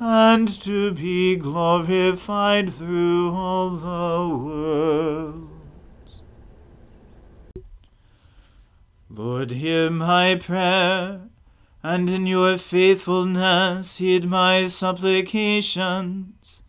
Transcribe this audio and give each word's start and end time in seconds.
and 0.00 0.48
to 0.48 0.90
be 0.92 1.36
glorified 1.36 2.72
through 2.72 3.30
all 3.32 3.70
the 3.70 4.34
worlds. 4.44 5.46
Lord, 9.08 9.52
hear 9.52 9.90
my 9.90 10.34
prayer, 10.34 11.20
and 11.82 12.10
in 12.10 12.26
your 12.26 12.58
faithfulness 12.58 13.98
heed 13.98 14.24
my 14.24 14.64
supplications. 14.64 16.62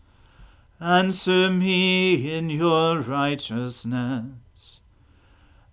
Answer 0.80 1.50
me 1.50 2.36
in 2.36 2.52
your 2.52 3.00
righteousness 3.00 4.42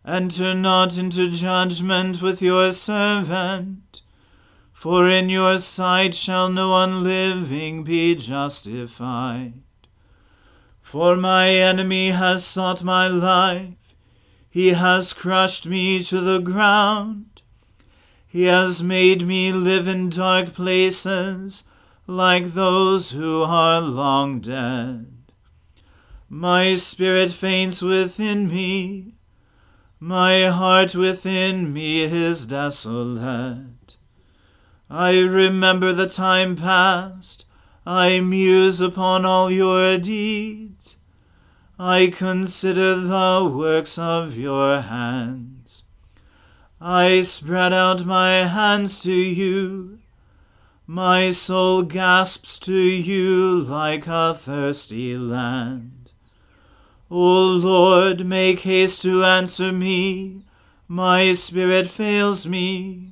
Enter 0.08 0.54
not 0.54 0.96
into 0.96 1.28
judgment 1.28 2.22
with 2.22 2.40
your 2.40 2.72
servant, 2.72 4.00
for 4.78 5.08
in 5.08 5.28
your 5.28 5.58
sight 5.58 6.14
shall 6.14 6.48
no 6.48 6.68
one 6.68 7.02
living 7.02 7.82
be 7.82 8.14
justified. 8.14 9.52
For 10.80 11.16
my 11.16 11.48
enemy 11.48 12.10
has 12.10 12.46
sought 12.46 12.84
my 12.84 13.08
life, 13.08 13.96
he 14.48 14.68
has 14.68 15.12
crushed 15.12 15.66
me 15.66 16.00
to 16.04 16.20
the 16.20 16.38
ground. 16.38 17.42
He 18.28 18.44
has 18.44 18.80
made 18.80 19.26
me 19.26 19.50
live 19.52 19.88
in 19.88 20.10
dark 20.10 20.54
places, 20.54 21.64
like 22.06 22.44
those 22.44 23.10
who 23.10 23.42
are 23.42 23.80
long 23.80 24.38
dead. 24.38 25.12
My 26.28 26.76
spirit 26.76 27.32
faints 27.32 27.82
within 27.82 28.46
me. 28.46 29.14
My 29.98 30.44
heart 30.44 30.94
within 30.94 31.72
me 31.72 32.02
is 32.02 32.46
desolate. 32.46 33.77
I 34.90 35.20
remember 35.20 35.92
the 35.92 36.08
time 36.08 36.56
past. 36.56 37.44
I 37.86 38.20
muse 38.20 38.80
upon 38.80 39.24
all 39.24 39.50
your 39.50 39.98
deeds. 39.98 40.96
I 41.78 42.08
consider 42.08 42.96
the 42.96 43.50
works 43.54 43.98
of 43.98 44.36
your 44.36 44.80
hands. 44.80 45.84
I 46.80 47.20
spread 47.20 47.72
out 47.72 48.04
my 48.04 48.46
hands 48.46 49.02
to 49.02 49.12
you. 49.12 49.98
My 50.86 51.32
soul 51.32 51.82
gasps 51.82 52.58
to 52.60 52.72
you 52.72 53.58
like 53.58 54.06
a 54.06 54.34
thirsty 54.34 55.18
land. 55.18 56.10
O 57.10 57.42
Lord, 57.44 58.26
make 58.26 58.60
haste 58.60 59.02
to 59.02 59.22
answer 59.22 59.70
me. 59.70 60.44
My 60.86 61.32
spirit 61.32 61.88
fails 61.88 62.46
me. 62.46 63.07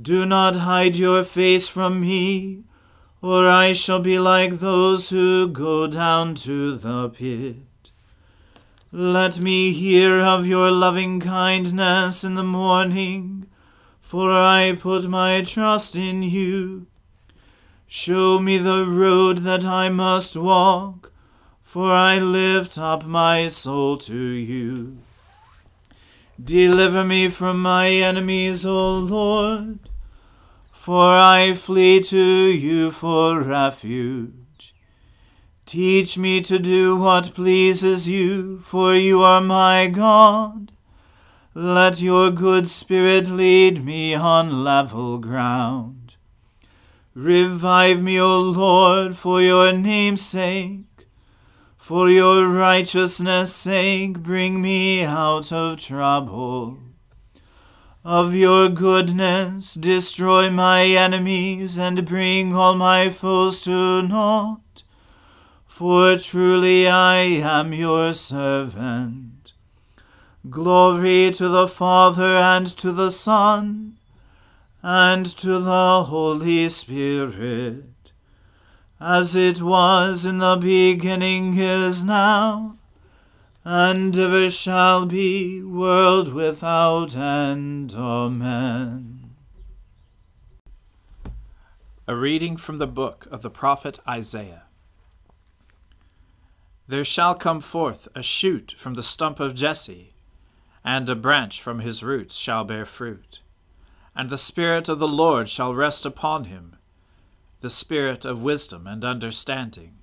Do 0.00 0.24
not 0.24 0.56
hide 0.56 0.96
your 0.96 1.24
face 1.24 1.68
from 1.68 2.00
me, 2.00 2.62
or 3.20 3.48
I 3.48 3.74
shall 3.74 3.98
be 3.98 4.18
like 4.18 4.54
those 4.54 5.10
who 5.10 5.48
go 5.48 5.86
down 5.88 6.36
to 6.36 6.76
the 6.76 7.10
pit. 7.10 7.90
Let 8.92 9.40
me 9.40 9.72
hear 9.72 10.20
of 10.20 10.46
your 10.46 10.70
loving 10.70 11.20
kindness 11.20 12.24
in 12.24 12.34
the 12.34 12.44
morning, 12.44 13.46
for 14.00 14.32
I 14.32 14.72
put 14.78 15.06
my 15.08 15.42
trust 15.42 15.96
in 15.96 16.22
you. 16.22 16.86
Show 17.86 18.38
me 18.38 18.56
the 18.56 18.86
road 18.86 19.38
that 19.38 19.66
I 19.66 19.90
must 19.90 20.36
walk, 20.36 21.12
for 21.62 21.92
I 21.92 22.18
lift 22.18 22.78
up 22.78 23.04
my 23.04 23.48
soul 23.48 23.98
to 23.98 24.16
you. 24.16 24.98
Deliver 26.42 27.04
me 27.04 27.28
from 27.28 27.60
my 27.60 27.90
enemies, 27.90 28.64
O 28.64 28.96
Lord, 28.96 29.89
for 30.80 31.14
I 31.14 31.52
flee 31.52 32.00
to 32.04 32.16
you 32.16 32.90
for 32.90 33.42
refuge. 33.42 34.74
Teach 35.66 36.16
me 36.16 36.40
to 36.40 36.58
do 36.58 36.96
what 36.96 37.34
pleases 37.34 38.08
you, 38.08 38.58
for 38.60 38.94
you 38.94 39.20
are 39.20 39.42
my 39.42 39.88
God. 39.88 40.72
Let 41.52 42.00
your 42.00 42.30
good 42.30 42.66
spirit 42.66 43.26
lead 43.28 43.84
me 43.84 44.14
on 44.14 44.64
level 44.64 45.18
ground. 45.18 46.16
Revive 47.14 48.02
me, 48.02 48.18
O 48.18 48.40
Lord, 48.40 49.18
for 49.18 49.42
your 49.42 49.72
name's 49.72 50.22
sake. 50.22 51.08
For 51.76 52.08
your 52.08 52.48
righteousness' 52.48 53.54
sake, 53.54 54.20
bring 54.20 54.62
me 54.62 55.04
out 55.04 55.52
of 55.52 55.78
trouble. 55.78 56.78
Of 58.04 58.34
your 58.34 58.70
goodness, 58.70 59.74
destroy 59.74 60.48
my 60.48 60.84
enemies 60.86 61.78
and 61.78 62.06
bring 62.06 62.54
all 62.54 62.74
my 62.74 63.10
foes 63.10 63.62
to 63.64 64.00
naught. 64.00 64.84
For 65.66 66.16
truly 66.16 66.88
I 66.88 67.16
am 67.16 67.74
your 67.74 68.14
servant. 68.14 69.52
Glory 70.48 71.30
to 71.32 71.48
the 71.48 71.68
Father 71.68 72.36
and 72.38 72.66
to 72.78 72.90
the 72.90 73.10
Son 73.10 73.98
and 74.82 75.26
to 75.26 75.58
the 75.58 76.04
Holy 76.04 76.70
Spirit, 76.70 78.12
as 78.98 79.36
it 79.36 79.60
was 79.60 80.24
in 80.24 80.38
the 80.38 80.56
beginning 80.56 81.58
is 81.58 82.02
now, 82.02 82.78
and 83.64 84.16
ever 84.16 84.48
shall 84.48 85.06
be, 85.06 85.62
world 85.62 86.32
without 86.32 87.14
end. 87.14 87.94
Amen. 87.94 89.30
A 92.06 92.16
reading 92.16 92.56
from 92.56 92.78
the 92.78 92.86
book 92.86 93.26
of 93.30 93.42
the 93.42 93.50
prophet 93.50 94.00
Isaiah. 94.08 94.64
There 96.88 97.04
shall 97.04 97.34
come 97.34 97.60
forth 97.60 98.08
a 98.16 98.22
shoot 98.22 98.74
from 98.76 98.94
the 98.94 99.02
stump 99.02 99.38
of 99.38 99.54
Jesse, 99.54 100.14
and 100.84 101.08
a 101.08 101.14
branch 101.14 101.62
from 101.62 101.80
his 101.80 102.02
roots 102.02 102.36
shall 102.36 102.64
bear 102.64 102.84
fruit. 102.84 103.42
And 104.16 104.28
the 104.28 104.38
Spirit 104.38 104.88
of 104.88 104.98
the 104.98 105.06
Lord 105.06 105.48
shall 105.48 105.74
rest 105.74 106.04
upon 106.04 106.44
him 106.44 106.76
the 107.60 107.70
Spirit 107.70 108.24
of 108.24 108.42
wisdom 108.42 108.86
and 108.86 109.04
understanding, 109.04 109.98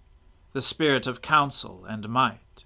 the 0.54 0.62
Spirit 0.62 1.08
of 1.08 1.24
counsel 1.24 1.84
and 1.86 2.08
might, 2.08 2.66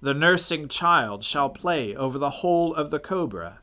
The 0.00 0.14
nursing 0.14 0.68
child 0.68 1.24
shall 1.24 1.48
play 1.48 1.94
over 1.96 2.18
the 2.18 2.30
hole 2.30 2.72
of 2.72 2.90
the 2.90 3.00
cobra, 3.00 3.60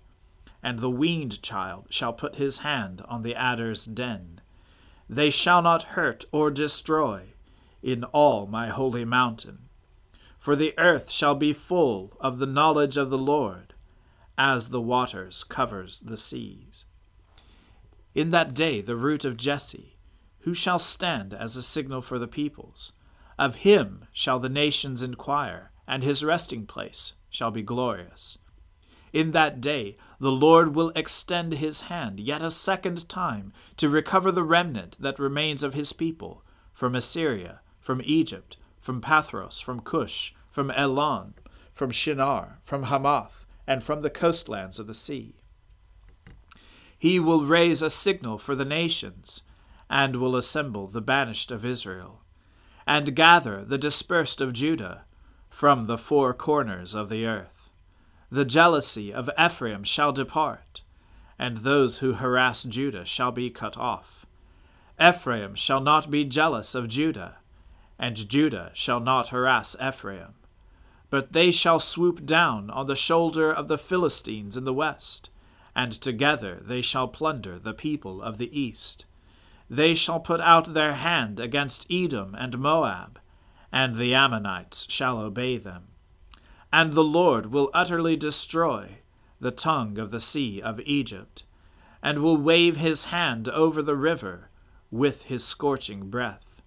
and 0.62 0.80
the 0.80 0.90
weaned 0.90 1.42
child 1.42 1.88
shall 1.90 2.12
put 2.12 2.36
his 2.36 2.58
hand 2.58 3.02
on 3.08 3.22
the 3.22 3.36
adder's 3.36 3.86
den. 3.86 4.42
They 5.08 5.30
shall 5.30 5.62
not 5.62 5.84
hurt 5.94 6.26
or 6.34 6.52
destroy 6.52 7.34
in 7.82 8.04
all 8.06 8.48
my 8.48 8.68
holy 8.68 9.06
mountain. 9.06 9.70
For 10.38 10.58
the 10.58 10.74
earth 10.78 11.10
shall 11.10 11.36
be 11.36 11.54
full 11.54 12.18
of 12.20 12.40
the 12.40 12.46
knowledge 12.46 12.98
of 12.98 13.10
the 13.10 13.18
Lord, 13.18 13.74
as 14.38 14.70
the 14.70 14.82
waters 14.82 15.44
covers 15.46 16.02
the 16.02 16.18
seas. 16.18 16.86
In 18.14 18.32
that 18.32 18.54
day 18.54 18.82
the 18.82 18.98
root 18.98 19.24
of 19.24 19.38
Jesse, 19.38 19.98
who 20.40 20.54
shall 20.54 20.80
stand 20.80 21.34
as 21.34 21.56
a 21.56 21.64
signal 21.64 22.02
for 22.02 22.20
the 22.20 22.28
peoples? 22.28 22.92
Of 23.40 23.58
him 23.58 24.06
shall 24.12 24.40
the 24.40 24.50
nations 24.50 25.02
inquire, 25.02 25.72
and 25.88 26.04
his 26.04 26.24
resting 26.24 26.66
place 26.66 27.14
shall 27.30 27.52
be 27.52 27.62
glorious. 27.62 28.38
In 29.14 29.32
that 29.32 29.62
day 29.62 29.96
the 30.20 30.32
Lord 30.32 30.76
will 30.76 30.92
extend 30.96 31.54
his 31.54 31.82
hand 31.82 32.20
yet 32.20 32.42
a 32.42 32.52
second 32.52 33.08
time 33.08 33.54
to 33.78 33.90
recover 33.90 34.32
the 34.32 34.44
remnant 34.44 34.98
that 35.00 35.20
remains 35.20 35.64
of 35.64 35.74
his 35.74 35.94
people 35.94 36.44
from 36.74 36.96
Assyria, 36.96 37.62
from 37.80 38.02
Egypt, 38.04 38.58
from 38.80 39.02
Pathros, 39.02 39.62
from 39.62 39.80
Cush, 39.80 40.34
from 40.52 40.70
Elam, 40.72 41.34
from 41.74 41.92
Shinar, 41.92 42.60
from 42.64 42.84
Hamath, 42.84 43.46
and 43.66 43.84
from 43.84 44.02
the 44.02 44.10
coastlands 44.10 44.80
of 44.80 44.88
the 44.88 44.94
sea. 44.94 45.36
He 46.98 47.20
will 47.20 47.46
raise 47.46 47.82
a 47.82 47.90
signal 47.90 48.38
for 48.38 48.56
the 48.56 48.66
nations, 48.66 49.44
and 49.90 50.18
will 50.18 50.36
assemble 50.36 50.88
the 50.88 51.02
banished 51.02 51.52
of 51.52 51.66
Israel, 51.66 52.22
and 52.88 53.16
gather 53.16 53.64
the 53.64 53.78
dispersed 53.78 54.42
of 54.42 54.54
Judah 54.54 55.06
from 55.56 55.86
the 55.86 55.98
four 55.98 56.34
corners 56.34 56.94
of 56.94 57.08
the 57.08 57.26
earth. 57.26 57.70
The 58.30 58.44
jealousy 58.44 59.14
of 59.14 59.30
Ephraim 59.40 59.86
shall 59.86 60.12
depart, 60.12 60.82
and 61.40 61.60
those 61.60 62.00
who 62.00 62.16
harass 62.16 62.66
Judah 62.66 63.06
shall 63.06 63.32
be 63.32 63.50
cut 63.50 63.78
off. 63.78 64.26
Ephraim 65.02 65.56
shall 65.56 65.80
not 65.80 66.12
be 66.12 66.26
jealous 66.26 66.76
of 66.76 66.90
Judah, 66.90 67.38
and 67.98 68.28
Judah 68.28 68.72
shall 68.74 69.00
not 69.00 69.30
harass 69.30 69.78
Ephraim. 69.82 70.34
But 71.10 71.32
they 71.32 71.52
shall 71.52 71.80
swoop 71.80 72.26
down 72.26 72.70
on 72.70 72.88
the 72.88 72.96
shoulder 72.98 73.50
of 73.50 73.70
the 73.70 73.78
Philistines 73.78 74.58
in 74.58 74.66
the 74.66 74.74
west, 74.74 75.30
and 75.74 75.94
together 75.94 76.60
they 76.62 76.82
shall 76.82 77.08
plunder 77.08 77.58
the 77.58 77.74
people 77.74 78.22
of 78.22 78.40
the 78.40 78.60
east. 78.60 79.06
They 79.70 79.96
shall 79.96 80.20
put 80.20 80.42
out 80.42 80.74
their 80.74 80.96
hand 80.96 81.40
against 81.40 81.88
Edom 81.90 82.36
and 82.38 82.60
Moab, 82.60 83.20
and 83.72 83.96
the 83.96 84.14
Ammonites 84.14 84.86
shall 84.90 85.20
obey 85.20 85.58
them. 85.58 85.88
And 86.72 86.94
the 86.94 87.04
Lord 87.04 87.48
will 87.48 87.70
utterly 87.74 88.16
destroy 88.16 89.00
the 89.40 89.52
tongue 89.52 89.98
of 89.98 90.12
the 90.12 90.20
sea 90.20 90.62
of 90.62 90.80
Egypt, 90.82 91.44
and 92.02 92.20
will 92.20 92.38
wave 92.38 92.78
his 92.78 93.06
hand 93.06 93.50
over 93.50 93.82
the 93.82 93.96
river 93.96 94.50
with 94.92 95.24
his 95.24 95.44
scorching 95.44 96.10
breath, 96.10 96.62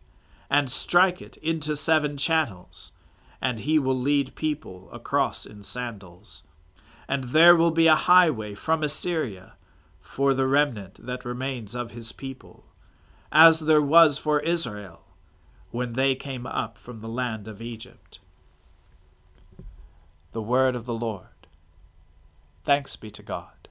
and 0.51 0.71
strike 0.71 1.23
it 1.23 1.37
into 1.39 1.77
seven 1.77 2.17
channels, 2.17 2.93
and 3.41 3.61
he 3.61 3.79
will 3.79 3.99
lead 3.99 4.35
people 4.35 4.89
across 4.93 5.47
in 5.47 5.63
sandals. 5.63 6.43
And 7.09 7.25
there 7.25 7.57
will 7.57 7.71
be 7.71 7.87
a 7.87 7.95
highway 7.95 8.55
from 8.55 8.83
Assyria 8.83 9.55
for 10.01 10.35
the 10.35 10.47
remnant 10.47 11.05
that 11.07 11.25
remains 11.25 11.75
of 11.75 11.91
his 11.91 12.13
people, 12.13 12.67
as 13.33 13.61
there 13.61 13.83
was 13.83 14.19
for 14.19 14.41
Israel 14.41 15.08
when 15.71 15.93
they 15.93 16.15
came 16.15 16.47
up 16.47 16.79
from 16.79 17.01
the 17.01 17.09
land 17.09 17.47
of 17.47 17.61
Egypt. 17.61 18.21
The 20.33 20.43
word 20.43 20.75
of 20.75 20.87
the 20.87 20.95
Lord. 20.95 21.27
Thanks 22.65 22.97
be 22.97 23.11
to 23.13 23.23
God. 23.23 23.69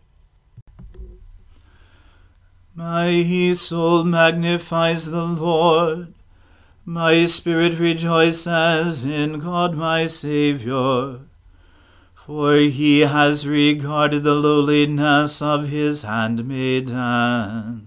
My 2.76 3.24
soul 3.54 4.04
magnifies 4.04 5.06
the 5.06 5.24
Lord. 5.24 6.14
My 6.86 7.26
spirit 7.26 7.80
rejoices 7.80 9.04
in 9.04 9.40
God 9.40 9.76
my 9.76 10.06
Saviour. 10.06 11.22
For 12.14 12.58
he 12.58 13.00
has 13.00 13.48
regarded 13.48 14.24
the 14.24 14.36
lowliness 14.36 15.42
of 15.42 15.70
his 15.70 16.04
handmaiden. 16.04 17.87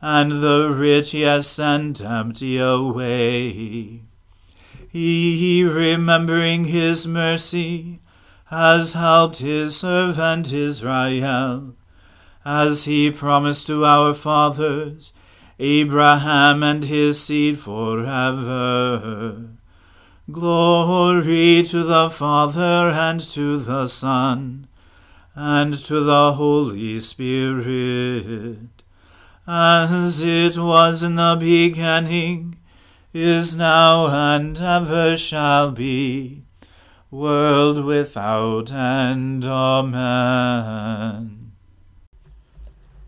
and 0.00 0.42
the 0.42 0.70
rich 0.70 1.12
has 1.12 1.46
sent 1.46 2.00
empty 2.00 2.58
away. 2.58 4.02
He, 4.90 5.64
remembering 5.64 6.64
his 6.64 7.06
mercy, 7.06 8.00
has 8.46 8.94
helped 8.94 9.38
his 9.38 9.76
servant 9.76 10.52
Israel, 10.52 11.74
as 12.44 12.84
he 12.84 13.10
promised 13.10 13.66
to 13.66 13.84
our 13.84 14.14
fathers, 14.14 15.12
Abraham 15.58 16.62
and 16.62 16.84
his 16.84 17.20
seed 17.20 17.58
forever. 17.58 19.48
Glory 20.30 21.62
to 21.64 21.82
the 21.84 22.08
Father 22.08 22.90
and 22.90 23.20
to 23.20 23.58
the 23.58 23.86
Son 23.86 24.68
and 25.34 25.74
to 25.74 26.00
the 26.00 26.32
Holy 26.34 26.98
Spirit, 27.00 28.77
as 29.50 30.20
it 30.20 30.58
was 30.58 31.02
in 31.02 31.14
the 31.14 31.34
beginning, 31.40 32.58
is 33.14 33.56
now, 33.56 34.06
and 34.08 34.60
ever 34.60 35.16
shall 35.16 35.70
be, 35.70 36.42
world 37.10 37.82
without 37.82 38.70
end. 38.70 39.46
Amen. 39.46 40.72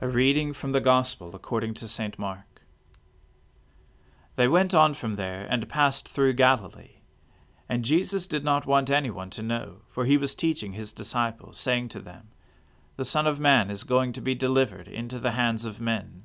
A 0.00 0.08
reading 0.08 0.54
from 0.54 0.72
the 0.72 0.80
Gospel 0.80 1.36
according 1.36 1.74
to 1.74 1.86
St. 1.86 2.18
Mark. 2.18 2.62
They 4.36 4.48
went 4.48 4.72
on 4.72 4.94
from 4.94 5.12
there 5.14 5.46
and 5.50 5.68
passed 5.68 6.08
through 6.08 6.32
Galilee. 6.32 7.02
And 7.68 7.84
Jesus 7.84 8.26
did 8.26 8.44
not 8.44 8.64
want 8.66 8.88
anyone 8.88 9.28
to 9.30 9.42
know, 9.42 9.82
for 9.90 10.06
he 10.06 10.16
was 10.16 10.34
teaching 10.34 10.72
his 10.72 10.90
disciples, 10.90 11.60
saying 11.60 11.90
to 11.90 12.00
them, 12.00 12.30
The 12.96 13.04
Son 13.04 13.26
of 13.26 13.38
Man 13.38 13.70
is 13.70 13.84
going 13.84 14.14
to 14.14 14.22
be 14.22 14.34
delivered 14.34 14.88
into 14.88 15.18
the 15.18 15.32
hands 15.32 15.66
of 15.66 15.82
men, 15.82 16.24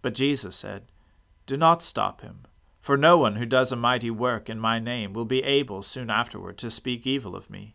But 0.00 0.14
Jesus 0.14 0.54
said, 0.54 0.84
Do 1.46 1.56
not 1.56 1.82
stop 1.82 2.20
him, 2.20 2.46
for 2.80 2.96
no 2.96 3.18
one 3.18 3.36
who 3.36 3.46
does 3.46 3.72
a 3.72 3.76
mighty 3.76 4.10
work 4.10 4.48
in 4.48 4.58
my 4.58 4.78
name 4.78 5.12
will 5.12 5.24
be 5.24 5.42
able 5.42 5.82
soon 5.82 6.10
afterward 6.10 6.58
to 6.58 6.70
speak 6.70 7.06
evil 7.06 7.34
of 7.34 7.50
me. 7.50 7.74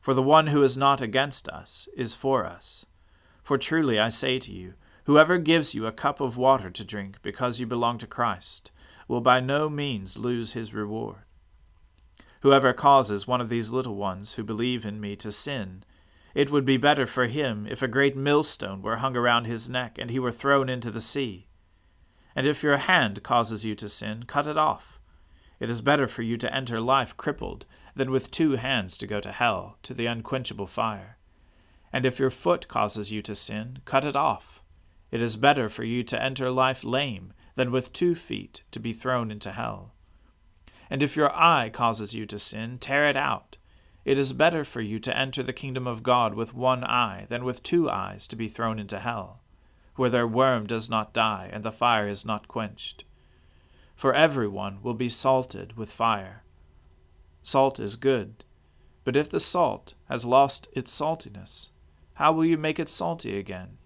For 0.00 0.12
the 0.12 0.22
one 0.22 0.48
who 0.48 0.62
is 0.62 0.76
not 0.76 1.00
against 1.00 1.48
us 1.48 1.88
is 1.96 2.14
for 2.14 2.44
us. 2.44 2.84
For 3.42 3.56
truly 3.56 3.98
I 3.98 4.10
say 4.10 4.38
to 4.40 4.52
you, 4.52 4.74
whoever 5.04 5.38
gives 5.38 5.74
you 5.74 5.86
a 5.86 5.92
cup 5.92 6.20
of 6.20 6.36
water 6.36 6.70
to 6.70 6.84
drink 6.84 7.18
because 7.22 7.58
you 7.58 7.66
belong 7.66 7.98
to 7.98 8.06
Christ, 8.06 8.70
will 9.08 9.20
by 9.20 9.40
no 9.40 9.68
means 9.68 10.16
lose 10.16 10.52
his 10.52 10.74
reward. 10.74 11.24
Whoever 12.40 12.74
causes 12.74 13.26
one 13.26 13.40
of 13.40 13.48
these 13.48 13.70
little 13.70 13.96
ones 13.96 14.34
who 14.34 14.44
believe 14.44 14.84
in 14.84 15.00
me 15.00 15.16
to 15.16 15.32
sin, 15.32 15.84
it 16.34 16.50
would 16.50 16.64
be 16.64 16.76
better 16.76 17.06
for 17.06 17.26
him 17.26 17.66
if 17.70 17.80
a 17.80 17.88
great 17.88 18.16
millstone 18.16 18.82
were 18.82 18.96
hung 18.96 19.16
around 19.16 19.46
his 19.46 19.70
neck 19.70 19.96
and 19.98 20.10
he 20.10 20.18
were 20.18 20.32
thrown 20.32 20.68
into 20.68 20.90
the 20.90 21.00
sea. 21.00 21.46
And 22.36 22.46
if 22.46 22.62
your 22.62 22.76
hand 22.76 23.22
causes 23.22 23.64
you 23.64 23.74
to 23.76 23.88
sin, 23.88 24.24
cut 24.26 24.46
it 24.46 24.56
off. 24.56 25.00
It 25.60 25.70
is 25.70 25.80
better 25.80 26.08
for 26.08 26.22
you 26.22 26.36
to 26.38 26.54
enter 26.54 26.80
life 26.80 27.16
crippled 27.16 27.64
than 27.94 28.10
with 28.10 28.30
two 28.30 28.52
hands 28.52 28.98
to 28.98 29.06
go 29.06 29.20
to 29.20 29.32
hell, 29.32 29.78
to 29.84 29.94
the 29.94 30.06
unquenchable 30.06 30.66
fire. 30.66 31.16
And 31.92 32.04
if 32.04 32.18
your 32.18 32.30
foot 32.30 32.66
causes 32.66 33.12
you 33.12 33.22
to 33.22 33.34
sin, 33.34 33.78
cut 33.84 34.04
it 34.04 34.16
off. 34.16 34.62
It 35.12 35.22
is 35.22 35.36
better 35.36 35.68
for 35.68 35.84
you 35.84 36.02
to 36.02 36.20
enter 36.20 36.50
life 36.50 36.82
lame 36.82 37.32
than 37.54 37.70
with 37.70 37.92
two 37.92 38.16
feet 38.16 38.62
to 38.72 38.80
be 38.80 38.92
thrown 38.92 39.30
into 39.30 39.52
hell. 39.52 39.94
And 40.90 41.02
if 41.02 41.16
your 41.16 41.30
eye 41.38 41.70
causes 41.72 42.14
you 42.14 42.26
to 42.26 42.38
sin, 42.38 42.78
tear 42.78 43.08
it 43.08 43.16
out. 43.16 43.58
It 44.04 44.18
is 44.18 44.32
better 44.32 44.64
for 44.64 44.80
you 44.80 44.98
to 44.98 45.16
enter 45.16 45.42
the 45.42 45.52
kingdom 45.52 45.86
of 45.86 46.02
God 46.02 46.34
with 46.34 46.52
one 46.52 46.84
eye 46.84 47.26
than 47.28 47.44
with 47.44 47.62
two 47.62 47.88
eyes 47.88 48.26
to 48.26 48.36
be 48.36 48.48
thrown 48.48 48.78
into 48.78 48.98
hell, 48.98 49.40
where 49.96 50.10
their 50.10 50.26
worm 50.26 50.66
does 50.66 50.90
not 50.90 51.12
die 51.12 51.48
and 51.52 51.64
the 51.64 51.72
fire 51.72 52.08
is 52.08 52.24
not 52.24 52.48
quenched. 52.48 53.04
For 53.94 54.12
everyone 54.12 54.82
will 54.82 54.94
be 54.94 55.08
salted 55.08 55.76
with 55.76 55.92
fire. 55.92 56.42
Salt 57.42 57.78
is 57.78 57.96
good, 57.96 58.44
but 59.04 59.16
if 59.16 59.28
the 59.28 59.40
salt 59.40 59.94
has 60.08 60.24
lost 60.24 60.68
its 60.72 60.90
saltiness, 60.90 61.68
how 62.14 62.32
will 62.32 62.44
you 62.44 62.56
make 62.56 62.78
it 62.78 62.88
salty 62.88 63.38
again? 63.38 63.78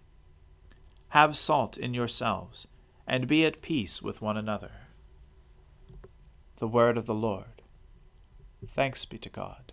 Have 1.09 1.37
salt 1.37 1.77
in 1.77 1.95
yourselves 1.95 2.67
and 3.07 3.27
be 3.27 3.45
at 3.45 3.63
peace 3.63 4.03
with 4.03 4.23
one 4.23 4.37
another. 4.37 4.73
The 6.57 6.69
word 6.69 6.99
of 6.99 7.07
the 7.07 7.15
Lord. 7.15 7.63
Thanks 8.75 9.05
be 9.05 9.19
to 9.19 9.29
God. 9.29 9.73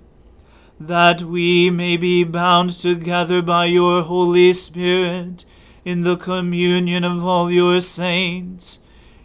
that 0.87 1.21
we 1.21 1.69
may 1.69 1.95
be 1.95 2.23
bound 2.23 2.69
together 2.71 3.41
by 3.41 3.65
your 3.65 4.01
Holy 4.01 4.51
Spirit 4.53 5.45
in 5.85 6.01
the 6.01 6.17
communion 6.17 7.03
of 7.03 7.23
all 7.25 7.51
your 7.51 7.79
saints, 7.81 8.79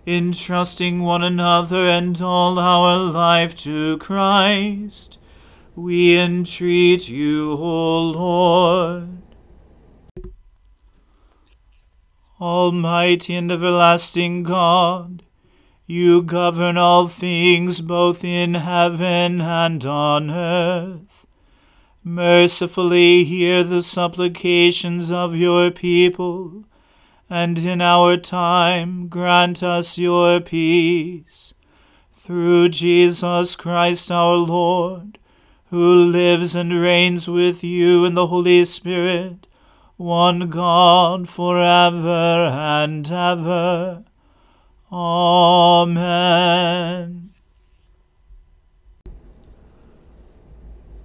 entrusting 0.06 1.02
one 1.02 1.22
another 1.22 1.88
and 1.88 2.20
all 2.20 2.58
our 2.58 2.96
life 2.98 3.54
to 3.56 3.96
Christ. 3.98 5.18
We 5.74 6.18
entreat 6.18 7.08
you, 7.08 7.52
O 7.52 8.02
Lord. 8.02 9.22
Almighty 12.40 13.34
and 13.34 13.50
everlasting 13.50 14.42
God, 14.42 15.22
you 15.86 16.22
govern 16.22 16.76
all 16.76 17.08
things 17.08 17.80
both 17.80 18.24
in 18.24 18.54
heaven 18.54 19.40
and 19.40 19.84
on 19.86 20.30
earth 20.30 21.15
mercifully 22.06 23.24
hear 23.24 23.64
the 23.64 23.82
supplications 23.82 25.10
of 25.10 25.34
your 25.34 25.72
people, 25.72 26.62
and 27.28 27.58
in 27.58 27.80
our 27.80 28.16
time 28.16 29.08
grant 29.08 29.60
us 29.60 29.98
your 29.98 30.40
peace. 30.40 31.52
Through 32.12 32.68
Jesus 32.68 33.56
Christ 33.56 34.12
our 34.12 34.36
Lord, 34.36 35.18
who 35.70 36.04
lives 36.04 36.54
and 36.54 36.80
reigns 36.80 37.26
with 37.28 37.64
you 37.64 38.04
in 38.04 38.14
the 38.14 38.28
Holy 38.28 38.64
Spirit, 38.64 39.48
one 39.96 40.48
God 40.48 41.28
for 41.28 41.58
ever 41.58 42.52
and 42.52 43.10
ever. 43.10 44.04
Amen. 44.92 46.06